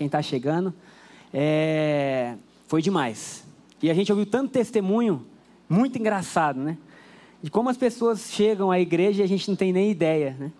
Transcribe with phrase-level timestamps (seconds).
[0.00, 0.72] Quem está chegando,
[1.30, 2.34] é,
[2.66, 3.44] foi demais.
[3.82, 5.26] E a gente ouviu tanto testemunho,
[5.68, 6.78] muito engraçado, né?
[7.42, 10.52] De como as pessoas chegam à igreja e a gente não tem nem ideia, né?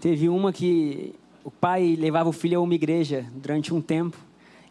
[0.00, 1.14] Teve uma que
[1.44, 4.16] o pai levava o filho a uma igreja durante um tempo.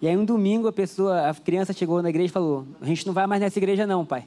[0.01, 3.07] E aí um domingo a pessoa, a criança chegou na igreja e falou: "A gente
[3.07, 4.25] não vai mais nessa igreja não, pai".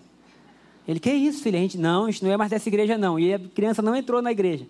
[0.88, 1.58] Ele: "Que isso, filho?
[1.58, 3.20] A gente não, a gente não é mais nessa igreja não".
[3.20, 4.66] E a criança não entrou na igreja.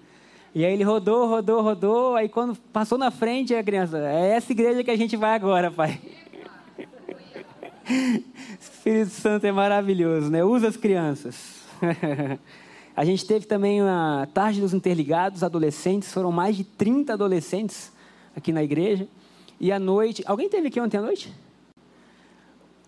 [0.56, 2.16] E aí ele rodou, rodou, rodou.
[2.16, 5.71] Aí quando passou na frente, a criança, é essa igreja que a gente vai agora,
[5.71, 6.01] pai.
[8.59, 10.43] Espírito Santo é maravilhoso, né?
[10.43, 11.57] Usa as crianças.
[12.96, 17.93] a gente teve também a tarde dos interligados, adolescentes, foram mais de 30 adolescentes
[18.35, 19.07] aqui na igreja.
[19.60, 21.30] E à noite, alguém teve aqui ontem à noite?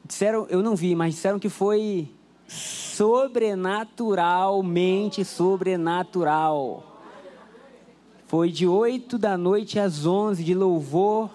[0.06, 2.08] Disseram, eu não vi, mas disseram que foi
[2.46, 6.87] sobrenaturalmente sobrenatural.
[8.28, 11.30] Foi de 8 da noite às 11 de louvor,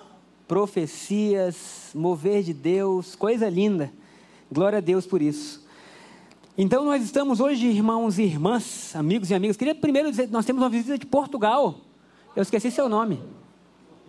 [0.47, 3.91] profecias, mover de Deus, coisa linda.
[4.51, 5.65] Glória a Deus por isso.
[6.55, 9.57] Então nós estamos hoje, irmãos e irmãs, amigos e amigas.
[9.57, 11.77] Queria primeiro dizer, nós temos uma visita de Portugal.
[12.35, 13.19] Eu esqueci seu nome.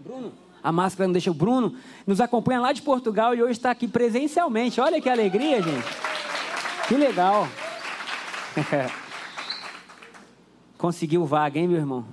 [0.04, 0.30] Bruno.
[0.62, 1.74] A máscara não deixa o Bruno.
[2.06, 4.78] Nos acompanha lá de Portugal e hoje está aqui presencialmente.
[4.78, 5.86] Olha que alegria, gente.
[6.86, 7.48] Que legal.
[10.76, 12.04] Conseguiu vaga, hein, meu irmão?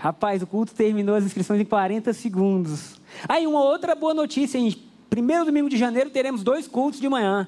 [0.00, 2.98] Rapaz, o culto terminou as inscrições em 40 segundos.
[3.28, 4.74] Aí, uma outra boa notícia: em
[5.10, 7.46] primeiro domingo de janeiro teremos dois cultos de manhã.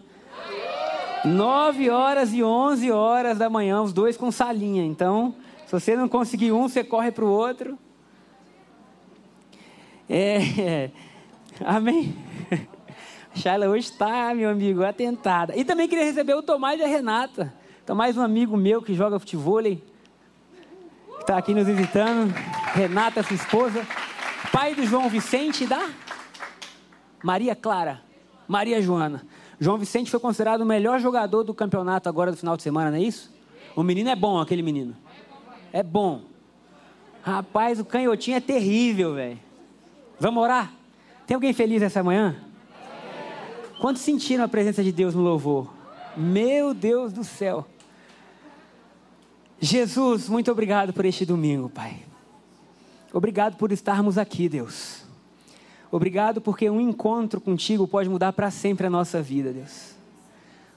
[1.24, 4.84] 9 horas e 11 horas da manhã, os dois com salinha.
[4.84, 7.78] Então, se você não conseguir um, você corre para o outro.
[10.06, 10.90] É,
[11.64, 12.14] amém?
[13.34, 15.56] Shaila hoje está, meu amigo, atentada.
[15.56, 17.54] E também queria receber o Tomás e a Renata.
[17.86, 19.58] Tomás, um amigo meu que joga futebol
[21.22, 22.32] está aqui nos visitando.
[22.74, 23.86] Renata, sua esposa.
[24.52, 25.88] Pai do João Vicente e da
[27.22, 28.02] Maria Clara.
[28.46, 29.24] Maria Joana.
[29.58, 32.98] João Vicente foi considerado o melhor jogador do campeonato agora do final de semana, não
[32.98, 33.32] é isso?
[33.76, 34.96] O menino é bom, aquele menino.
[35.72, 36.22] É bom.
[37.22, 39.38] Rapaz, o canhotinho é terrível, velho.
[40.18, 40.72] Vamos orar?
[41.24, 42.36] Tem alguém feliz essa manhã?
[43.80, 45.72] Quantos sentiram a presença de Deus no louvor?
[46.16, 47.66] Meu Deus do céu.
[49.64, 52.02] Jesus, muito obrigado por este domingo, Pai.
[53.12, 55.04] Obrigado por estarmos aqui, Deus.
[55.88, 59.94] Obrigado porque um encontro contigo pode mudar para sempre a nossa vida, Deus.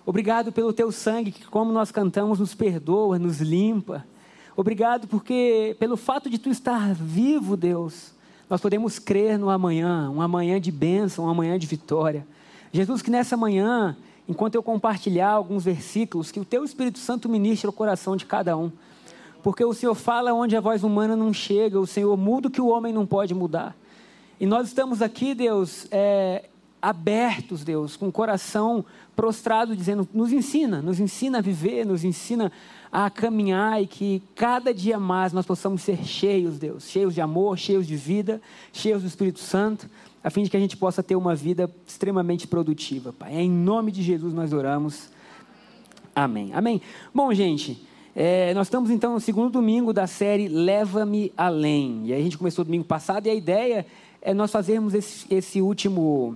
[0.05, 4.05] Obrigado pelo teu sangue que, como nós cantamos, nos perdoa, nos limpa.
[4.55, 8.13] Obrigado porque, pelo fato de tu estar vivo, Deus,
[8.47, 12.23] nós podemos crer no amanhã, um amanhã de bênção, um amanhã de vitória.
[12.71, 13.97] Jesus, que nessa manhã
[14.27, 18.57] enquanto eu compartilhar alguns versículos, que o teu Espírito Santo ministre o coração de cada
[18.57, 18.71] um.
[19.43, 22.61] Porque o Senhor fala onde a voz humana não chega, o Senhor muda o que
[22.61, 23.75] o homem não pode mudar.
[24.39, 26.49] E nós estamos aqui, Deus, é,
[26.81, 28.83] abertos, Deus, com o coração
[29.15, 32.51] prostrado, dizendo: nos ensina, nos ensina a viver, nos ensina
[32.91, 37.57] a caminhar e que cada dia mais nós possamos ser cheios, Deus, cheios de amor,
[37.57, 38.41] cheios de vida,
[38.73, 39.89] cheios do Espírito Santo
[40.25, 43.35] a fim de que a gente possa ter uma vida extremamente produtiva, Pai.
[43.35, 45.11] É em nome de Jesus nós oramos.
[46.15, 46.49] Amém.
[46.51, 46.81] Amém.
[47.13, 52.07] Bom, gente, é, nós estamos então no segundo domingo da série Leva-me Além.
[52.07, 53.85] E a gente começou domingo passado e a ideia
[54.19, 56.35] é nós fazermos esse, esse, último,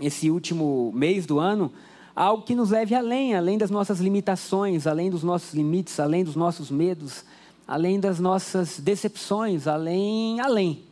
[0.00, 1.72] esse último mês do ano
[2.14, 6.36] algo que nos leve além, além das nossas limitações, além dos nossos limites, além dos
[6.36, 7.24] nossos medos,
[7.66, 10.89] além das nossas decepções, além, além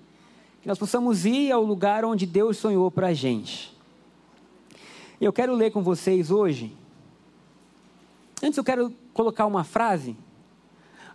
[0.69, 3.75] nós possamos ir ao lugar onde Deus sonhou para a gente.
[5.19, 6.76] Eu quero ler com vocês hoje.
[8.43, 10.15] Antes eu quero colocar uma frase.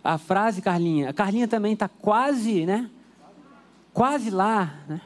[0.02, 1.10] A frase, Carlinha.
[1.10, 2.90] A Carlinha também está quase, né?
[3.92, 5.00] Quase lá, né?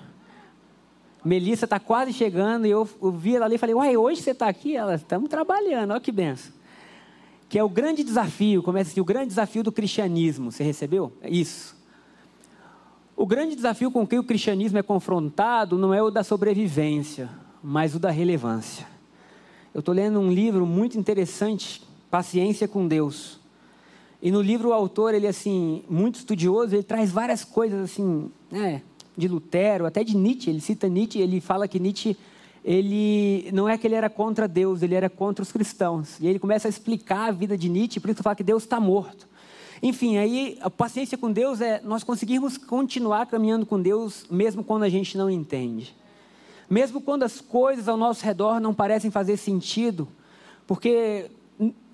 [1.23, 4.31] Melissa está quase chegando e eu, eu vi ela ali e falei, uai, hoje você
[4.31, 4.75] está aqui?
[4.75, 6.55] Ela, estamos trabalhando, olha que benção.
[7.51, 10.51] Que é o grande desafio, começa assim, o grande desafio do cristianismo.
[10.51, 11.13] Você recebeu?
[11.21, 11.78] É isso.
[13.19, 17.29] O grande desafio com que o cristianismo é confrontado não é o da sobrevivência,
[17.61, 18.87] mas o da relevância.
[19.75, 23.41] Eu estou lendo um livro muito interessante, Paciência com Deus.
[24.23, 28.83] E no livro o autor, ele assim, muito estudioso, ele traz várias coisas assim, né,
[29.17, 32.17] de Lutero, até de Nietzsche, ele cita Nietzsche, ele fala que Nietzsche
[32.65, 36.21] ele não é que ele era contra Deus, ele era contra os cristãos.
[36.21, 38.79] E ele começa a explicar a vida de Nietzsche, por isso fala que Deus está
[38.79, 39.27] morto.
[39.83, 44.83] Enfim, aí a paciência com Deus é nós conseguirmos continuar caminhando com Deus mesmo quando
[44.83, 45.95] a gente não entende.
[46.69, 50.09] Mesmo quando as coisas ao nosso redor não parecem fazer sentido,
[50.67, 51.31] porque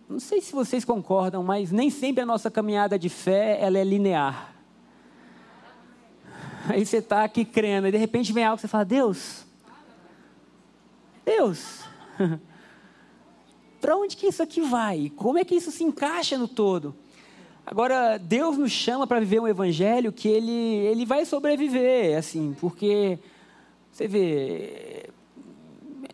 [0.08, 3.84] não sei se vocês concordam, mas nem sempre a nossa caminhada de fé ela é
[3.84, 4.52] linear.
[6.68, 9.44] Aí você está aqui crendo, e de repente vem algo que você fala, Deus,
[11.24, 11.84] Deus,
[13.80, 15.12] para onde que isso aqui vai?
[15.14, 16.96] Como é que isso se encaixa no todo?
[17.66, 23.18] Agora, Deus nos chama para viver um evangelho que ele, ele vai sobreviver, assim, porque
[23.90, 25.08] você vê,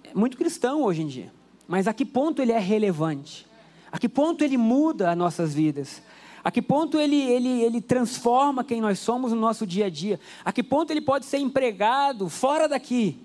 [0.05, 1.33] é muito cristão hoje em dia,
[1.67, 3.47] mas a que ponto ele é relevante?
[3.91, 6.01] A que ponto ele muda as nossas vidas?
[6.43, 10.21] A que ponto ele, ele, ele transforma quem nós somos no nosso dia a dia?
[10.45, 13.19] A que ponto ele pode ser empregado fora daqui?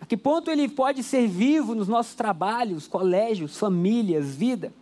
[0.00, 4.72] A que ponto ele pode ser vivo nos nossos trabalhos, colégios, famílias, vida?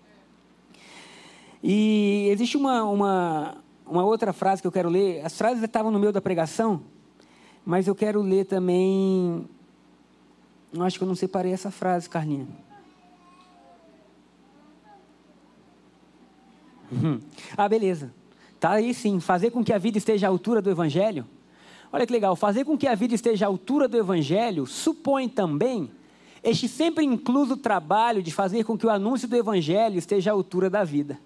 [1.62, 3.56] E existe uma, uma,
[3.86, 5.24] uma outra frase que eu quero ler.
[5.24, 6.82] As frases estavam no meio da pregação,
[7.64, 9.48] mas eu quero ler também.
[10.72, 12.46] Eu acho que eu não separei essa frase, Carlinha.
[17.56, 18.12] Ah, beleza.
[18.60, 21.26] Tá aí sim, fazer com que a vida esteja à altura do Evangelho.
[21.92, 25.90] Olha que legal, fazer com que a vida esteja à altura do Evangelho supõe também
[26.42, 30.68] este sempre incluso trabalho de fazer com que o anúncio do Evangelho esteja à altura
[30.68, 31.18] da vida.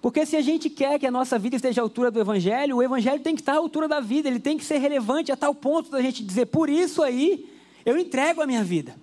[0.00, 2.82] Porque se a gente quer que a nossa vida esteja à altura do Evangelho, o
[2.82, 5.54] Evangelho tem que estar à altura da vida, ele tem que ser relevante a tal
[5.54, 7.50] ponto da gente dizer, por isso aí,
[7.84, 8.94] eu entrego a minha vida.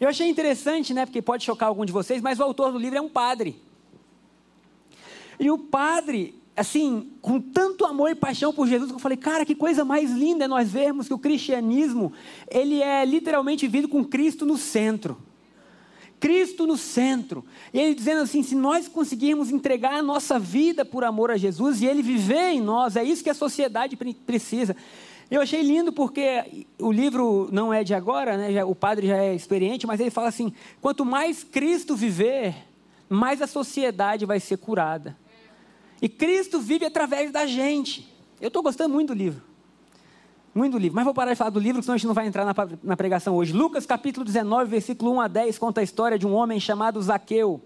[0.00, 2.98] Eu achei interessante, né, porque pode chocar algum de vocês, mas o autor do livro
[2.98, 3.56] é um padre.
[5.38, 9.44] E o padre, assim, com tanto amor e paixão por Jesus, que eu falei, cara,
[9.44, 12.12] que coisa mais linda é nós vermos que o cristianismo,
[12.50, 15.16] ele é literalmente vivido com Cristo no centro.
[16.24, 17.44] Cristo no centro.
[17.70, 21.82] E ele dizendo assim: se nós conseguirmos entregar a nossa vida por amor a Jesus
[21.82, 24.74] e ele viver em nós, é isso que a sociedade precisa.
[25.30, 28.64] Eu achei lindo porque o livro não é de agora, né?
[28.64, 30.50] o padre já é experiente, mas ele fala assim:
[30.80, 32.56] quanto mais Cristo viver,
[33.06, 35.14] mais a sociedade vai ser curada.
[36.00, 38.10] E Cristo vive através da gente.
[38.40, 39.42] Eu estou gostando muito do livro.
[40.54, 40.94] Muito do livro.
[40.94, 42.44] Mas vou parar de falar do livro, senão a gente não vai entrar
[42.82, 43.52] na, pregação hoje.
[43.52, 47.60] Lucas capítulo 19, versículo 1 a 10, conta a história de um homem chamado Zaqueu.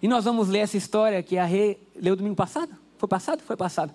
[0.00, 2.72] E nós vamos ler essa história que a Rê leu domingo passado?
[2.96, 3.42] Foi passado?
[3.42, 3.92] Foi passado.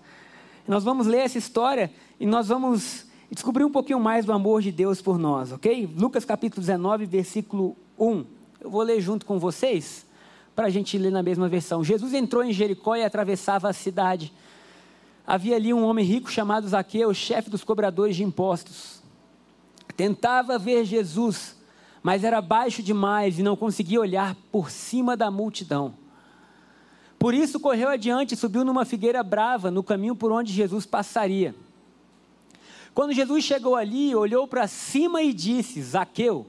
[0.68, 4.72] Nós vamos ler essa história e nós vamos descobrir um pouquinho mais do amor de
[4.72, 5.90] Deus por nós, ok?
[5.98, 8.24] Lucas capítulo 19, versículo 1.
[8.62, 10.06] Eu vou ler junto com vocês
[10.56, 11.84] para a gente ler na mesma versão.
[11.84, 14.32] Jesus entrou em Jericó e atravessava a cidade.
[15.28, 19.02] Havia ali um homem rico chamado Zaqueu, chefe dos cobradores de impostos.
[19.98, 21.58] Tentava ver Jesus,
[22.02, 25.94] mas era baixo demais e não conseguia olhar por cima da multidão.
[27.20, 31.54] Por isso correu adiante e subiu numa figueira brava no caminho por onde Jesus passaria.
[32.94, 36.48] Quando Jesus chegou ali, olhou para cima e disse: Zaqueu,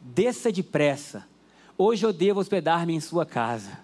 [0.00, 1.26] desça depressa
[1.76, 3.83] Hoje eu devo hospedar-me em sua casa.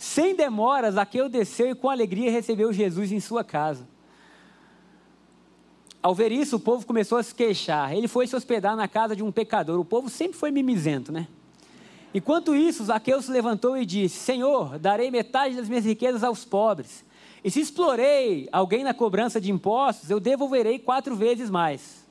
[0.00, 3.86] Sem demoras, Zaqueu desceu e com alegria recebeu Jesus em sua casa.
[6.02, 7.94] Ao ver isso, o povo começou a se queixar.
[7.94, 9.78] Ele foi se hospedar na casa de um pecador.
[9.78, 11.28] O povo sempre foi mimizento, né?
[12.14, 17.04] Enquanto isso, Zaqueu se levantou e disse: Senhor, darei metade das minhas riquezas aos pobres.
[17.44, 22.06] E se explorei alguém na cobrança de impostos, eu devolverei quatro vezes mais.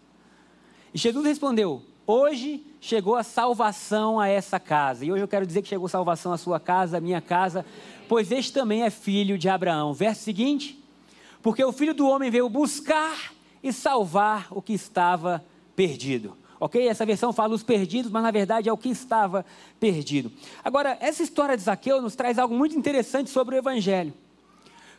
[0.94, 5.06] E Jesus respondeu: Hoje chegou a salvação a essa casa.
[5.06, 7.64] E hoje eu quero dizer que chegou salvação à sua casa, à minha casa,
[8.08, 9.94] pois este também é filho de Abraão.
[9.94, 10.84] Verso seguinte:
[11.40, 16.36] Porque o filho do homem veio buscar e salvar o que estava perdido.
[16.60, 16.88] Ok?
[16.88, 19.46] Essa versão fala os perdidos, mas na verdade é o que estava
[19.80, 20.32] perdido.
[20.64, 24.16] Agora, essa história de Zaqueu nos traz algo muito interessante sobre o Evangelho,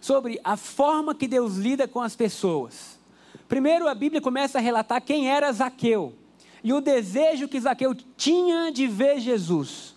[0.01, 3.01] sobre a forma que Deus lida com as pessoas.
[3.49, 6.15] Primeiro, a Bíblia começa a relatar quem era Zaqueu
[6.63, 9.95] e o desejo que Zaqueu tinha de ver Jesus.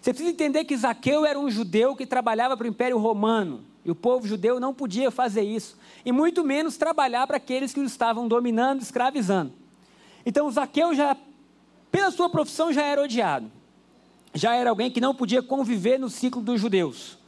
[0.00, 3.64] Você precisa entender que Zaqueu era um judeu que trabalhava para o Império Romano.
[3.84, 5.78] E o povo judeu não podia fazer isso.
[6.04, 9.52] E muito menos trabalhar para aqueles que o estavam dominando, escravizando.
[10.26, 11.16] Então Zaqueu já,
[11.90, 13.50] pela sua profissão, já era odiado.
[14.34, 17.18] Já era alguém que não podia conviver no ciclo dos judeus.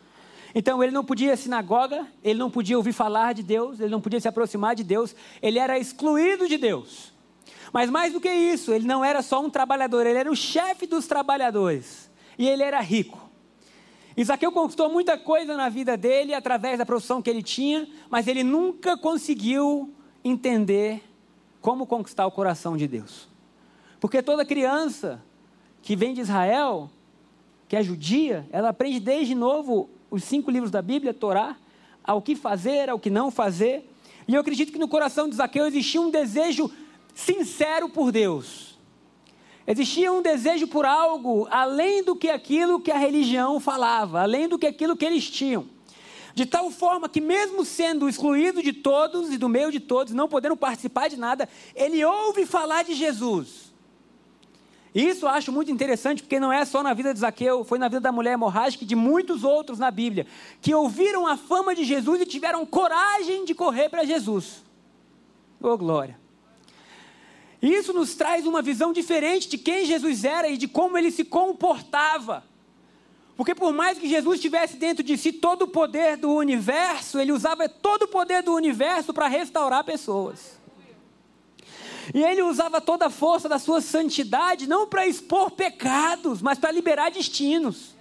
[0.55, 3.91] Então ele não podia ir à sinagoga, ele não podia ouvir falar de Deus, ele
[3.91, 7.13] não podia se aproximar de Deus, ele era excluído de Deus.
[7.73, 10.87] Mas mais do que isso, ele não era só um trabalhador, ele era o chefe
[10.87, 12.11] dos trabalhadores.
[12.39, 13.27] E ele era rico.
[14.17, 18.43] Isaqueu conquistou muita coisa na vida dele através da profissão que ele tinha, mas ele
[18.43, 19.93] nunca conseguiu
[20.25, 21.03] entender
[21.61, 23.29] como conquistar o coração de Deus.
[24.01, 25.23] Porque toda criança
[25.83, 26.91] que vem de Israel,
[27.69, 31.57] que é judia, ela aprende desde novo os cinco livros da Bíblia, Torá,
[32.03, 33.91] ao que fazer, ao que não fazer.
[34.27, 36.71] E eu acredito que no coração de Zaqueu existia um desejo
[37.17, 38.79] sincero por Deus.
[39.67, 44.59] Existia um desejo por algo além do que aquilo que a religião falava, além do
[44.59, 45.67] que aquilo que eles tinham.
[46.35, 50.29] De tal forma que, mesmo sendo excluído de todos e do meio de todos, não
[50.29, 53.73] podendo participar de nada, ele ouve falar de Jesus.
[54.95, 57.89] Isso eu acho muito interessante, porque não é só na vida de Zaqueu, foi na
[57.89, 60.27] vida da mulher hemorrágica e de muitos outros na Bíblia,
[60.61, 64.63] que ouviram a fama de Jesus e tiveram coragem de correr para Jesus.
[65.61, 66.26] Oh, glória!
[67.61, 71.25] Isso nos traz uma visão diferente de quem Jesus era e de como ele se
[71.25, 72.45] comportava.
[73.37, 77.33] Porque por mais que Jesus tivesse dentro de si todo o poder do universo, ele
[77.33, 80.57] usava todo o poder do universo para restaurar pessoas.
[82.15, 86.71] E ele usava toda a força da sua santidade não para expor pecados, mas para
[86.71, 87.97] liberar destinos.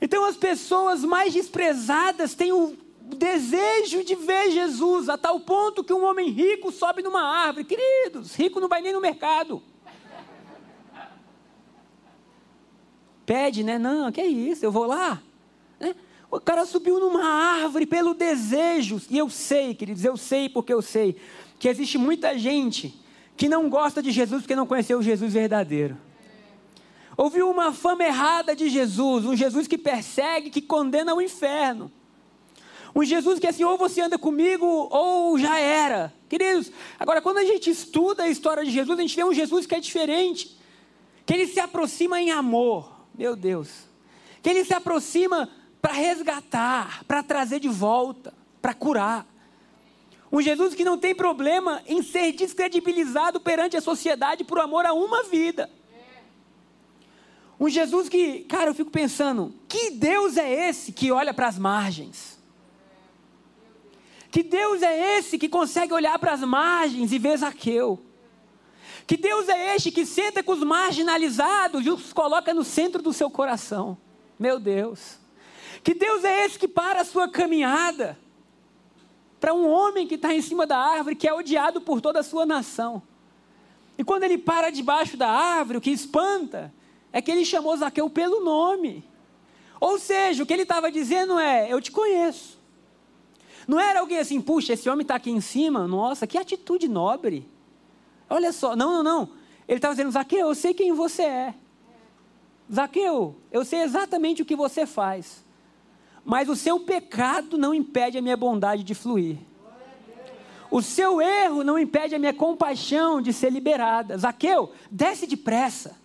[0.00, 5.92] Então as pessoas mais desprezadas têm o desejo de ver Jesus, a tal ponto que
[5.92, 7.64] um homem rico sobe numa árvore.
[7.64, 9.62] Queridos, rico não vai nem no mercado.
[13.26, 13.78] Pede, né?
[13.78, 15.22] Não, que é isso, eu vou lá.
[15.78, 15.94] Né?
[16.30, 19.00] O cara subiu numa árvore pelo desejo.
[19.10, 21.16] E eu sei, queridos, eu sei porque eu sei
[21.58, 22.94] que existe muita gente
[23.36, 25.96] que não gosta de Jesus porque não conheceu o Jesus verdadeiro.
[27.16, 31.90] Ouviu uma fama errada de Jesus, um Jesus que persegue, que condena ao inferno.
[32.94, 36.14] Um Jesus que é assim, ou você anda comigo, ou já era.
[36.28, 39.66] Queridos, agora quando a gente estuda a história de Jesus, a gente vê um Jesus
[39.66, 40.56] que é diferente.
[41.26, 43.68] Que ele se aproxima em amor, meu Deus.
[44.42, 45.50] Que ele se aproxima
[45.82, 48.32] para resgatar, para trazer de volta,
[48.62, 49.26] para curar.
[50.30, 54.92] Um Jesus que não tem problema em ser descredibilizado perante a sociedade por amor a
[54.92, 55.70] uma vida.
[57.58, 61.58] Um Jesus que, cara, eu fico pensando, que Deus é esse que olha para as
[61.58, 62.33] margens?
[64.34, 68.00] Que Deus é esse que consegue olhar para as margens e ver Zaqueu?
[69.06, 73.12] Que Deus é este que senta com os marginalizados e os coloca no centro do
[73.12, 73.96] seu coração?
[74.36, 75.20] Meu Deus.
[75.84, 78.18] Que Deus é esse que para a sua caminhada?
[79.44, 82.22] para um homem que está em cima da árvore, que é odiado por toda a
[82.22, 83.02] sua nação.
[83.98, 86.72] E quando ele para debaixo da árvore, o que espanta
[87.12, 89.04] é que ele chamou Zaqueu pelo nome.
[89.78, 92.53] Ou seja, o que ele estava dizendo é: Eu te conheço.
[93.66, 97.48] Não era alguém assim, puxa, esse homem está aqui em cima, nossa, que atitude nobre.
[98.28, 99.30] Olha só, não, não, não.
[99.66, 101.54] Ele estava dizendo: Zaqueu, eu sei quem você é.
[102.72, 105.44] Zaqueu, eu sei exatamente o que você faz
[106.24, 109.36] mas o seu pecado não impede a minha bondade de fluir.
[110.70, 114.16] O seu erro não impede a minha compaixão de ser liberada.
[114.16, 115.96] Zaqueu, desce depressa.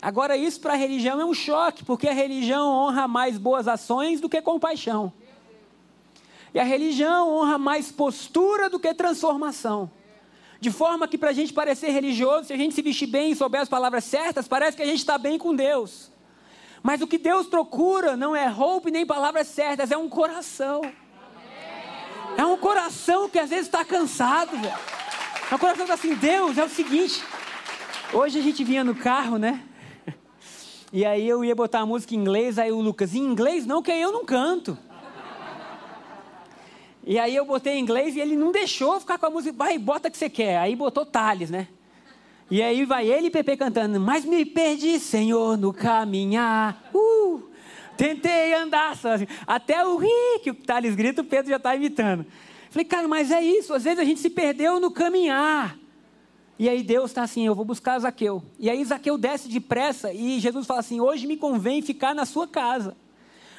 [0.00, 4.20] Agora, isso para a religião é um choque, porque a religião honra mais boas ações
[4.20, 5.12] do que compaixão.
[6.52, 9.90] E a religião honra mais postura do que transformação.
[10.60, 13.36] De forma que, para a gente parecer religioso, se a gente se vestir bem e
[13.36, 16.10] souber as palavras certas, parece que a gente está bem com Deus.
[16.82, 20.82] Mas o que Deus procura não é roupa nem palavras certas, é um coração.
[22.36, 24.56] É um coração que às vezes está cansado.
[25.50, 27.22] É um coração que está assim, Deus, é o seguinte.
[28.12, 29.62] Hoje a gente vinha no carro, né?
[30.92, 33.80] E aí eu ia botar a música em inglês, aí o Lucas, em inglês não,
[33.80, 34.76] que eu não canto.
[37.04, 39.78] E aí eu botei em inglês e ele não deixou ficar com a música, vai,
[39.78, 40.58] bota o que você quer.
[40.58, 41.66] Aí botou Thales, né?
[42.50, 46.90] E aí vai ele e Pepe cantando, mas me perdi, Senhor, no caminhar.
[46.92, 47.42] Uh,
[47.96, 49.28] tentei andar sozinho.
[49.46, 52.26] Até o ri que o Thales grita, o Pedro já está imitando.
[52.70, 55.76] Falei, cara, mas é isso, às vezes a gente se perdeu no caminhar.
[56.58, 58.42] E aí Deus está assim, eu vou buscar Zaqueu.
[58.58, 62.46] E aí Zaqueu desce depressa e Jesus fala assim, hoje me convém ficar na sua
[62.46, 62.96] casa.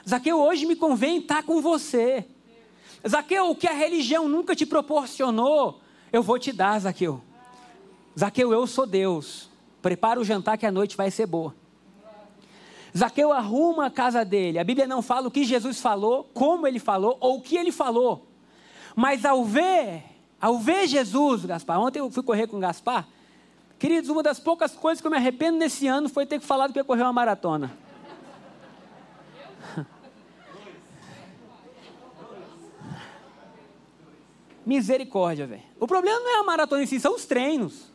[0.08, 2.26] Zaqueu, hoje me convém estar com você.
[3.08, 5.82] Zaqueu, o que a religião nunca te proporcionou,
[6.12, 7.22] eu vou te dar, Zaqueu.
[8.18, 9.50] Zaqueu, eu sou Deus.
[9.82, 11.56] Prepara o jantar que a noite vai ser boa.
[12.96, 14.60] Zaqueu arruma a casa dele.
[14.60, 17.72] A Bíblia não fala o que Jesus falou, como ele falou ou o que ele
[17.72, 18.28] falou.
[18.96, 20.04] Mas ao ver,
[20.40, 23.08] ao ver Jesus, Gaspar, ontem eu fui correr com o Gaspar.
[23.80, 26.84] Queridos, uma das poucas coisas que eu me arrependo nesse ano foi ter que ia
[26.84, 27.72] correr uma maratona.
[34.72, 35.64] Misericórdia, velho.
[35.78, 37.92] O problema não é a maratona em si, são os treinos.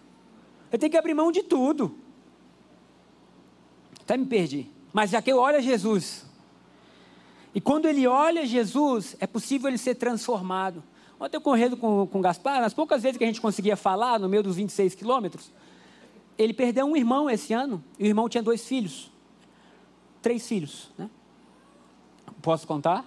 [0.70, 1.96] Eu tenho que abrir mão de tudo.
[4.02, 4.68] Até me perdi.
[4.92, 6.26] Mas Zaqueu olha Jesus.
[7.54, 10.84] E quando ele olha Jesus, é possível ele ser transformado.
[11.18, 14.20] Ontem eu correndo com, com o Gaspar, nas poucas vezes que a gente conseguia falar,
[14.20, 15.50] no meio dos 26 quilômetros,
[16.36, 19.10] ele perdeu um irmão esse ano, e o irmão tinha dois filhos.
[20.20, 21.08] Três filhos, né?
[22.42, 23.02] Posso contar?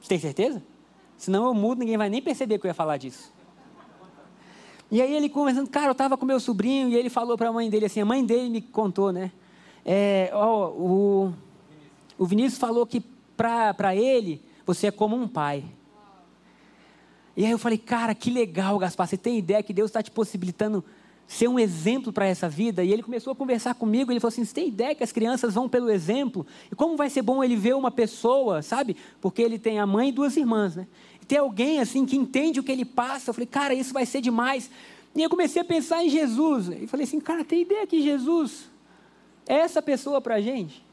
[0.00, 0.62] Você tem certeza?
[1.16, 3.32] Senão eu mudo, ninguém vai nem perceber que eu ia falar disso.
[4.90, 7.52] E aí ele conversando, cara, eu estava com meu sobrinho e ele falou para a
[7.52, 9.32] mãe dele assim, a mãe dele me contou, né?
[9.84, 11.34] É, ó, o,
[12.16, 13.02] o Vinícius falou que
[13.36, 15.64] para ele você é como um pai.
[17.36, 20.10] E aí eu falei, cara, que legal, Gaspar, você tem ideia que Deus está te
[20.10, 20.82] possibilitando
[21.26, 22.84] ser um exemplo para essa vida?
[22.84, 25.54] E ele começou a conversar comigo, ele falou assim, você tem ideia que as crianças
[25.54, 26.46] vão pelo exemplo?
[26.70, 28.96] E como vai ser bom ele ver uma pessoa, sabe?
[29.20, 30.86] Porque ele tem a mãe e duas irmãs, né?
[31.26, 33.30] ter alguém assim que entende o que ele passa.
[33.30, 34.70] Eu falei, cara, isso vai ser demais.
[35.14, 36.68] E eu comecei a pensar em Jesus.
[36.68, 38.70] E falei assim, cara, tem ideia que Jesus
[39.46, 40.84] é essa pessoa para a gente?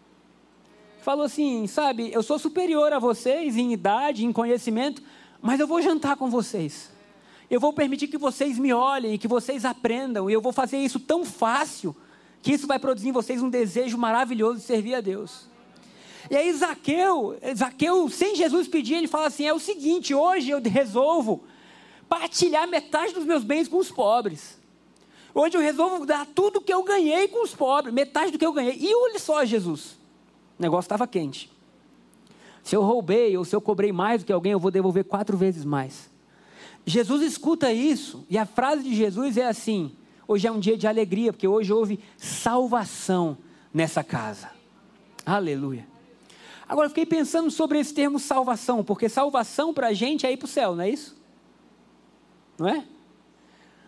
[1.01, 5.03] Falou assim, sabe, eu sou superior a vocês em idade, em conhecimento,
[5.41, 6.92] mas eu vou jantar com vocês.
[7.53, 10.99] Eu vou permitir que vocês me olhem, que vocês aprendam, e eu vou fazer isso
[10.99, 11.95] tão fácil
[12.41, 15.47] que isso vai produzir em vocês um desejo maravilhoso de servir a Deus.
[16.31, 20.59] E aí Zaqueu, Zaqueu, sem Jesus pedir, ele fala assim: é o seguinte, hoje eu
[20.63, 21.43] resolvo
[22.09, 24.57] partilhar metade dos meus bens com os pobres.
[25.31, 28.53] Hoje eu resolvo dar tudo que eu ganhei com os pobres, metade do que eu
[28.53, 28.79] ganhei.
[28.79, 29.91] E olha só, Jesus,
[30.57, 31.51] o negócio estava quente.
[32.63, 35.37] Se eu roubei ou se eu cobrei mais do que alguém, eu vou devolver quatro
[35.37, 36.11] vezes mais.
[36.85, 39.91] Jesus escuta isso, e a frase de Jesus é assim:
[40.27, 43.37] hoje é um dia de alegria, porque hoje houve salvação
[43.73, 44.51] nessa casa.
[45.25, 45.87] Aleluia.
[46.67, 50.45] Agora, fiquei pensando sobre esse termo salvação, porque salvação para a gente é ir para
[50.45, 51.15] o céu, não é isso?
[52.57, 52.83] Não é?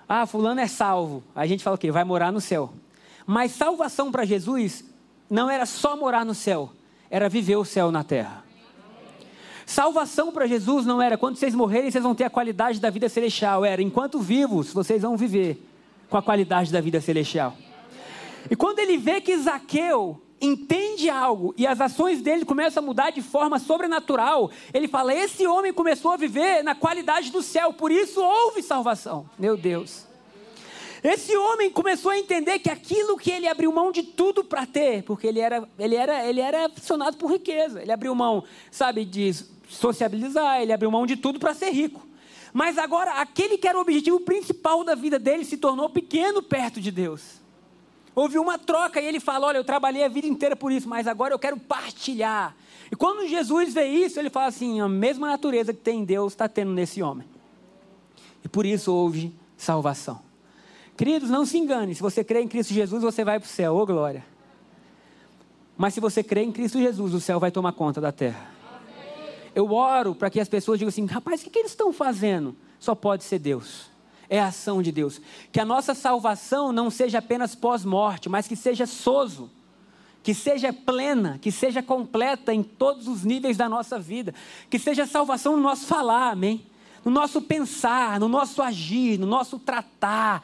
[0.07, 1.23] Ah, fulano é salvo.
[1.35, 1.91] A gente fala o quê?
[1.91, 2.73] Vai morar no céu.
[3.25, 4.85] Mas salvação para Jesus
[5.29, 6.71] não era só morar no céu,
[7.09, 8.44] era viver o céu na terra.
[9.65, 13.09] Salvação para Jesus não era quando vocês morrerem, vocês vão ter a qualidade da vida
[13.09, 13.65] celestial.
[13.65, 15.61] Era enquanto vivos, vocês vão viver
[16.09, 17.55] com a qualidade da vida celestial.
[18.49, 23.09] E quando ele vê que Zaqueu entende algo e as ações dele começam a mudar
[23.09, 27.91] de forma sobrenatural, ele fala: Esse homem começou a viver na qualidade do céu, por
[27.91, 29.27] isso houve salvação.
[29.39, 30.04] Meu Deus.
[31.07, 35.03] Esse homem começou a entender que aquilo que ele abriu mão de tudo para ter,
[35.03, 39.31] porque ele era, ele era, ele era aficionado por riqueza, ele abriu mão, sabe, de
[39.69, 42.07] sociabilizar, ele abriu mão de tudo para ser rico.
[42.51, 46.81] Mas agora, aquele que era o objetivo principal da vida dele se tornou pequeno perto
[46.81, 47.39] de Deus.
[48.15, 51.05] Houve uma troca e ele fala: Olha, eu trabalhei a vida inteira por isso, mas
[51.05, 52.55] agora eu quero partilhar.
[52.91, 56.33] E quando Jesus vê isso, ele fala assim: a mesma natureza que tem em Deus
[56.33, 57.27] está tendo nesse homem.
[58.43, 60.25] E por isso houve salvação.
[60.97, 63.75] Queridos, não se engane: se você crê em Cristo Jesus, você vai para o céu,
[63.75, 64.25] ô glória.
[65.77, 68.49] Mas se você crê em Cristo Jesus, o céu vai tomar conta da terra.
[69.53, 72.55] Eu oro para que as pessoas digam assim: rapaz, o que, que eles estão fazendo?
[72.79, 73.93] Só pode ser Deus
[74.29, 75.21] é a ação de Deus.
[75.51, 79.49] Que a nossa salvação não seja apenas pós-morte, mas que seja soso,
[80.23, 84.33] que seja plena, que seja completa em todos os níveis da nossa vida,
[84.69, 86.65] que seja salvação no nosso falar, amém?
[87.03, 90.43] No nosso pensar, no nosso agir, no nosso tratar.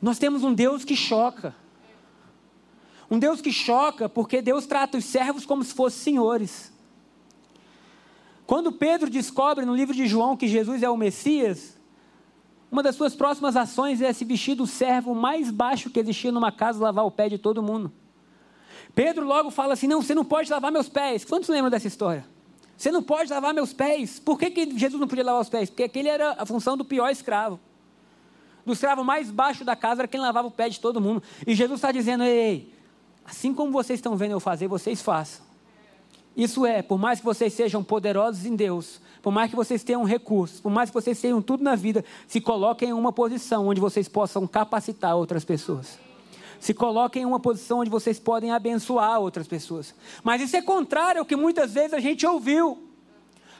[0.00, 1.54] Nós temos um Deus que choca.
[3.10, 6.72] Um Deus que choca porque Deus trata os servos como se fossem senhores.
[8.46, 11.78] Quando Pedro descobre no livro de João que Jesus é o Messias,
[12.70, 16.52] uma das suas próximas ações é se vestir do servo mais baixo que existia numa
[16.52, 17.92] casa lavar o pé de todo mundo.
[18.94, 21.24] Pedro logo fala assim: Não, você não pode lavar meus pés.
[21.24, 22.24] Quantos lembram dessa história?
[22.76, 24.18] Você não pode lavar meus pés.
[24.18, 25.68] Por que, que Jesus não podia lavar os pés?
[25.68, 27.60] Porque aquele era a função do pior escravo.
[28.70, 31.20] Do escravo mais baixo da casa era quem lavava o pé de todo mundo.
[31.44, 32.72] E Jesus está dizendo: Ei,
[33.24, 35.44] assim como vocês estão vendo eu fazer, vocês façam.
[36.36, 40.04] Isso é, por mais que vocês sejam poderosos em Deus, por mais que vocês tenham
[40.04, 43.80] recursos, por mais que vocês tenham tudo na vida, se coloquem em uma posição onde
[43.80, 45.98] vocês possam capacitar outras pessoas.
[46.60, 49.92] Se coloquem em uma posição onde vocês podem abençoar outras pessoas.
[50.22, 52.78] Mas isso é contrário ao que muitas vezes a gente ouviu.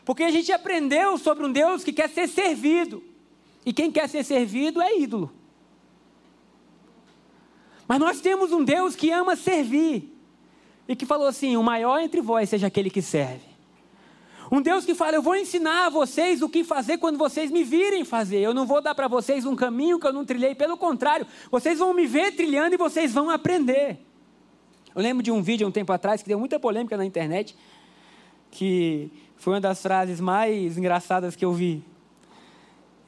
[0.05, 3.10] Porque a gente aprendeu sobre um Deus que quer ser servido.
[3.65, 5.31] E quem quer ser servido é ídolo.
[7.87, 10.17] Mas nós temos um Deus que ama servir
[10.89, 13.51] e que falou assim: o maior entre vós seja aquele que serve.
[14.51, 17.63] Um Deus que fala: eu vou ensinar a vocês o que fazer quando vocês me
[17.63, 18.39] virem fazer.
[18.39, 21.79] Eu não vou dar para vocês um caminho que eu não trilhei, pelo contrário, vocês
[21.79, 23.99] vão me ver trilhando e vocês vão aprender.
[24.95, 27.57] Eu lembro de um vídeo um tempo atrás que deu muita polêmica na internet,
[28.51, 31.83] que foi uma das frases mais engraçadas que eu vi.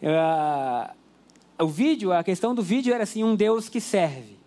[0.03, 0.93] Uh,
[1.63, 4.43] o vídeo, a questão do vídeo era assim: um Deus que serve.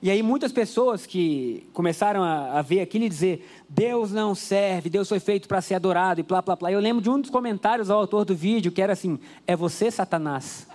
[0.00, 4.90] E aí muitas pessoas que começaram a, a ver aquilo e dizer, Deus não serve,
[4.90, 6.70] Deus foi feito para ser adorado e plá, plá, plá.
[6.70, 9.90] Eu lembro de um dos comentários ao autor do vídeo que era assim, é você,
[9.90, 10.66] Satanás?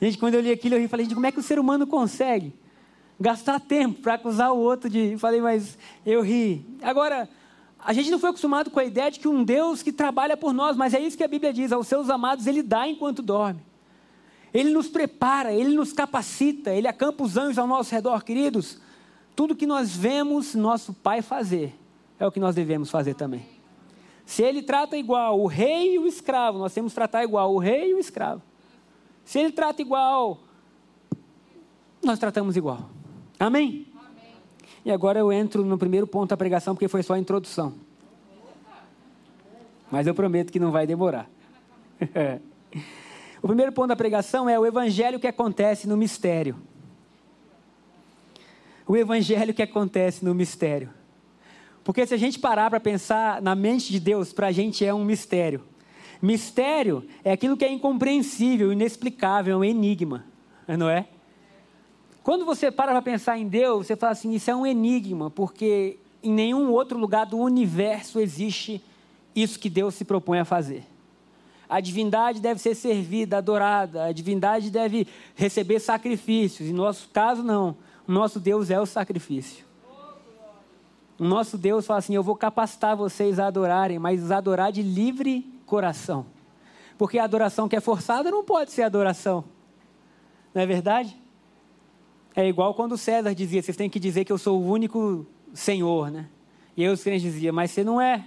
[0.00, 2.54] Gente, quando eu li aquilo, eu falei, gente, como é que o ser humano consegue
[3.20, 5.18] gastar tempo para acusar o outro de...
[5.18, 6.64] Falei, mas eu ri.
[6.80, 7.28] Agora,
[7.84, 10.52] a gente não foi acostumado com a ideia de que um Deus que trabalha por
[10.52, 13.62] nós, mas é isso que a Bíblia diz, aos seus amados ele dá enquanto dorme.
[14.52, 18.80] Ele nos prepara, Ele nos capacita, Ele acampa os anjos ao nosso redor, queridos.
[19.36, 21.74] Tudo que nós vemos nosso Pai fazer,
[22.18, 23.46] é o que nós devemos fazer também.
[24.26, 27.58] Se Ele trata igual o rei e o escravo, nós temos que tratar igual o
[27.58, 28.42] rei e o escravo.
[29.24, 30.40] Se Ele trata igual,
[32.02, 32.90] nós tratamos igual.
[33.38, 33.86] Amém?
[34.84, 37.74] E agora eu entro no primeiro ponto da pregação, porque foi só a introdução.
[39.90, 41.28] Mas eu prometo que não vai demorar.
[43.42, 46.56] O primeiro ponto da pregação é o evangelho que acontece no mistério.
[48.86, 50.90] O evangelho que acontece no mistério.
[51.82, 54.92] Porque se a gente parar para pensar na mente de Deus, para a gente é
[54.92, 55.62] um mistério.
[56.20, 60.26] Mistério é aquilo que é incompreensível, inexplicável, é um enigma,
[60.68, 61.06] não é?
[62.30, 65.98] Quando você para para pensar em Deus, você fala assim: isso é um enigma, porque
[66.22, 68.80] em nenhum outro lugar do universo existe
[69.34, 70.84] isso que Deus se propõe a fazer.
[71.68, 76.68] A divindade deve ser servida, adorada, a divindade deve receber sacrifícios.
[76.68, 77.76] Em nosso caso, não.
[78.06, 79.64] O nosso Deus é o sacrifício.
[81.18, 85.52] O nosso Deus fala assim: Eu vou capacitar vocês a adorarem, mas adorar de livre
[85.66, 86.24] coração.
[86.96, 89.42] Porque a adoração que é forçada não pode ser adoração.
[90.54, 91.19] Não é verdade?
[92.34, 96.10] É igual quando César dizia: Vocês têm que dizer que eu sou o único Senhor,
[96.10, 96.28] né?
[96.76, 98.24] E aí os crentes diziam: Mas você não é.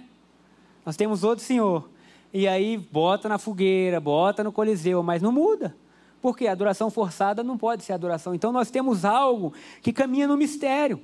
[0.84, 1.88] Nós temos outro Senhor
[2.32, 5.74] e aí bota na fogueira, bota no coliseu, mas não muda.
[6.20, 8.34] Porque a adoração forçada não pode ser adoração.
[8.34, 11.00] Então nós temos algo que caminha no mistério.